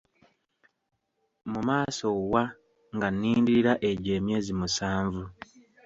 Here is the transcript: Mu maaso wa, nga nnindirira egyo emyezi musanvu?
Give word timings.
Mu 1.51 1.59
maaso 1.67 2.07
wa, 2.31 2.43
nga 2.95 3.07
nnindirira 3.11 3.73
egyo 3.89 4.11
emyezi 4.19 4.51
musanvu? 4.59 5.23